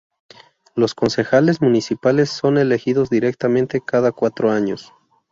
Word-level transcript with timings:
Los 0.73 0.95
concejales 0.95 1.61
municipales 1.61 2.31
son 2.31 2.57
elegidos 2.57 3.11
directamente 3.11 3.81
cada 3.85 4.11
cuatro 4.11 4.49
años. 4.49 4.91